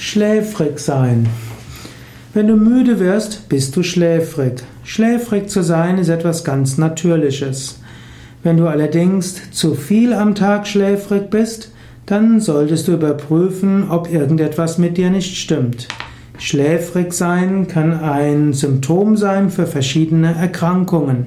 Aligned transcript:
Schläfrig 0.00 0.78
sein. 0.78 1.28
Wenn 2.32 2.46
du 2.46 2.54
müde 2.54 3.00
wirst, 3.00 3.48
bist 3.48 3.74
du 3.74 3.82
schläfrig. 3.82 4.62
Schläfrig 4.84 5.50
zu 5.50 5.64
sein 5.64 5.98
ist 5.98 6.08
etwas 6.08 6.44
ganz 6.44 6.78
Natürliches. 6.78 7.80
Wenn 8.44 8.58
du 8.58 8.68
allerdings 8.68 9.50
zu 9.50 9.74
viel 9.74 10.12
am 10.12 10.36
Tag 10.36 10.68
schläfrig 10.68 11.30
bist, 11.30 11.72
dann 12.06 12.40
solltest 12.40 12.86
du 12.86 12.92
überprüfen, 12.92 13.90
ob 13.90 14.08
irgendetwas 14.10 14.78
mit 14.78 14.96
dir 14.96 15.10
nicht 15.10 15.36
stimmt. 15.36 15.88
Schläfrig 16.38 17.12
sein 17.12 17.66
kann 17.66 17.98
ein 17.98 18.52
Symptom 18.52 19.16
sein 19.16 19.50
für 19.50 19.66
verschiedene 19.66 20.32
Erkrankungen. 20.32 21.26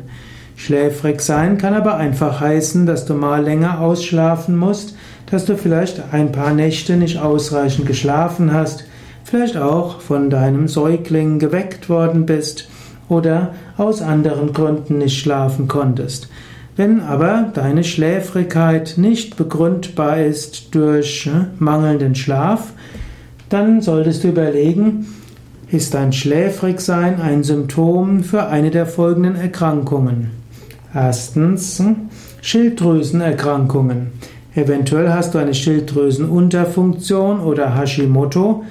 Schläfrig 0.62 1.22
sein 1.22 1.58
kann 1.58 1.74
aber 1.74 1.96
einfach 1.98 2.40
heißen, 2.40 2.86
dass 2.86 3.06
du 3.06 3.16
mal 3.16 3.44
länger 3.44 3.80
ausschlafen 3.80 4.56
musst, 4.56 4.96
dass 5.26 5.46
du 5.46 5.58
vielleicht 5.58 6.04
ein 6.12 6.32
paar 6.32 6.54
Nächte 6.54 6.98
nicht 6.98 7.18
ausreichend 7.18 7.88
geschlafen 7.88 8.54
hast, 8.54 8.86
vielleicht 9.24 9.58
auch 9.58 10.02
von 10.02 10.30
deinem 10.30 10.68
Säugling 10.68 11.40
geweckt 11.40 11.90
worden 11.90 12.28
bist 12.28 12.70
oder 13.10 13.56
aus 13.76 14.04
anderen 14.04 14.54
Gründen 14.54 15.00
nicht 15.00 15.20
schlafen 15.20 15.68
konntest. 15.68 16.30
Wenn 16.76 17.02
aber 17.02 17.50
deine 17.56 17.84
Schläfrigkeit 17.84 18.94
nicht 18.98 19.38
begründbar 19.38 20.20
ist 20.20 20.76
durch 20.76 21.26
äh, 21.26 21.48
mangelnden 21.58 22.14
Schlaf, 22.14 22.74
dann 23.50 23.82
solltest 23.82 24.24
du 24.24 24.28
überlegen, 24.28 25.08
ist 25.72 25.96
dein 25.96 26.14
Schläfrigsein 26.14 27.20
ein 27.20 27.44
Symptom 27.44 28.24
für 28.24 28.46
eine 28.46 28.70
der 28.70 28.86
folgenden 28.86 29.36
Erkrankungen? 29.36 30.41
Erstens 30.94 31.82
Schilddrüsenerkrankungen. 32.42 34.08
Eventuell 34.56 35.14
hast 35.14 35.34
du 35.34 35.38
eine 35.38 35.54
Schilddrüsenunterfunktion 35.54 37.40
oder 37.40 37.78
Hashimoto. 37.78 38.66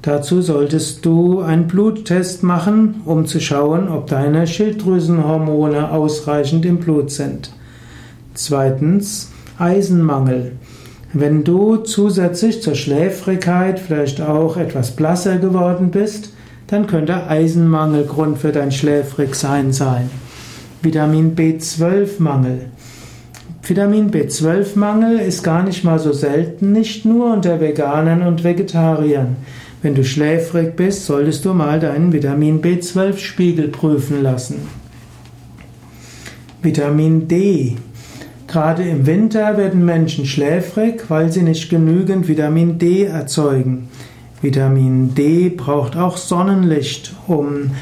Dazu 0.00 0.40
solltest 0.40 1.04
du 1.04 1.40
einen 1.40 1.66
Bluttest 1.66 2.42
machen, 2.42 3.02
um 3.04 3.26
zu 3.26 3.40
schauen, 3.40 3.88
ob 3.88 4.06
deine 4.06 4.46
Schilddrüsenhormone 4.46 5.90
ausreichend 5.90 6.64
im 6.64 6.78
Blut 6.78 7.10
sind. 7.10 7.50
Zweitens 8.32 9.30
Eisenmangel. 9.58 10.52
Wenn 11.12 11.44
du 11.44 11.76
zusätzlich 11.76 12.62
zur 12.62 12.74
Schläfrigkeit 12.74 13.78
vielleicht 13.78 14.22
auch 14.22 14.56
etwas 14.56 14.96
blasser 14.96 15.36
geworden 15.36 15.90
bist, 15.90 16.32
dann 16.68 16.86
könnte 16.86 17.26
Eisenmangel 17.26 18.04
Grund 18.04 18.38
für 18.38 18.52
dein 18.52 18.72
Schläfrigsein 18.72 19.72
sein. 19.72 20.10
Vitamin 20.82 21.34
B12-Mangel. 21.34 22.66
Vitamin 23.62 24.10
B12-Mangel 24.10 25.18
ist 25.18 25.42
gar 25.42 25.64
nicht 25.64 25.82
mal 25.82 25.98
so 25.98 26.12
selten, 26.12 26.72
nicht 26.72 27.04
nur 27.04 27.32
unter 27.32 27.60
Veganern 27.60 28.22
und 28.22 28.44
Vegetariern. 28.44 29.36
Wenn 29.82 29.94
du 29.94 30.04
schläfrig 30.04 30.76
bist, 30.76 31.06
solltest 31.06 31.44
du 31.44 31.52
mal 31.52 31.80
deinen 31.80 32.12
Vitamin 32.12 32.62
B12-Spiegel 32.62 33.68
prüfen 33.68 34.22
lassen. 34.22 34.68
Vitamin 36.62 37.28
D. 37.28 37.76
Gerade 38.46 38.84
im 38.84 39.06
Winter 39.06 39.56
werden 39.56 39.84
Menschen 39.84 40.26
schläfrig, 40.26 41.04
weil 41.08 41.32
sie 41.32 41.42
nicht 41.42 41.68
genügend 41.68 42.28
Vitamin 42.28 42.78
D 42.78 43.04
erzeugen. 43.04 43.88
Vitamin 44.42 45.14
D 45.14 45.48
braucht 45.48 45.96
auch 45.96 46.16
Sonnenlicht, 46.16 47.14
um 47.26 47.72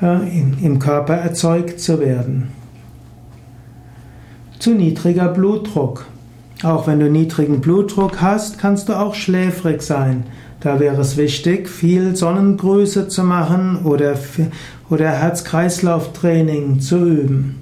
im 0.00 0.78
Körper 0.78 1.14
erzeugt 1.14 1.80
zu 1.80 2.00
werden 2.00 2.52
zu 4.64 4.70
niedriger 4.70 5.28
Blutdruck. 5.28 6.06
Auch 6.62 6.86
wenn 6.86 6.98
du 6.98 7.10
niedrigen 7.10 7.60
Blutdruck 7.60 8.22
hast, 8.22 8.58
kannst 8.58 8.88
du 8.88 8.94
auch 8.94 9.14
schläfrig 9.14 9.82
sein. 9.82 10.24
Da 10.60 10.80
wäre 10.80 11.02
es 11.02 11.18
wichtig, 11.18 11.68
viel 11.68 12.16
Sonnengrüße 12.16 13.08
zu 13.08 13.24
machen 13.24 13.84
oder, 13.84 14.14
oder 14.88 15.10
Herz-Kreislauf-Training 15.10 16.80
zu 16.80 16.96
üben. 16.96 17.60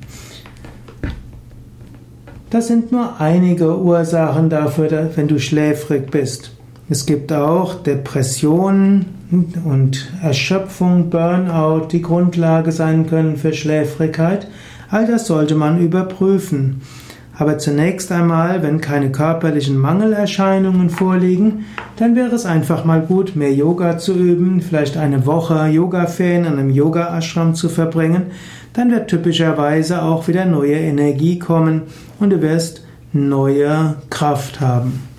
Das 2.50 2.68
sind 2.68 2.92
nur 2.92 3.20
einige 3.20 3.76
Ursachen 3.78 4.48
dafür, 4.48 5.10
wenn 5.16 5.26
du 5.26 5.40
schläfrig 5.40 6.08
bist. 6.08 6.52
Es 6.92 7.06
gibt 7.06 7.32
auch 7.32 7.82
Depressionen 7.82 9.06
und 9.64 10.12
Erschöpfung, 10.22 11.08
Burnout, 11.08 11.86
die 11.90 12.02
Grundlage 12.02 12.70
sein 12.70 13.06
können 13.06 13.38
für 13.38 13.54
Schläfrigkeit. 13.54 14.46
All 14.90 15.06
das 15.06 15.26
sollte 15.26 15.54
man 15.54 15.80
überprüfen. 15.80 16.82
Aber 17.38 17.56
zunächst 17.56 18.12
einmal, 18.12 18.62
wenn 18.62 18.82
keine 18.82 19.10
körperlichen 19.10 19.78
Mangelerscheinungen 19.78 20.90
vorliegen, 20.90 21.64
dann 21.96 22.14
wäre 22.14 22.34
es 22.34 22.44
einfach 22.44 22.84
mal 22.84 23.00
gut, 23.00 23.36
mehr 23.36 23.54
Yoga 23.54 23.96
zu 23.96 24.12
üben, 24.12 24.60
vielleicht 24.60 24.98
eine 24.98 25.24
Woche 25.24 25.68
Yoga-Ferien 25.68 26.44
an 26.44 26.58
einem 26.58 26.68
Yoga-Ashram 26.68 27.54
zu 27.54 27.70
verbringen. 27.70 28.24
Dann 28.74 28.90
wird 28.90 29.08
typischerweise 29.08 30.02
auch 30.02 30.28
wieder 30.28 30.44
neue 30.44 30.74
Energie 30.74 31.38
kommen 31.38 31.84
und 32.20 32.28
du 32.28 32.42
wirst 32.42 32.84
neue 33.14 33.94
Kraft 34.10 34.60
haben. 34.60 35.11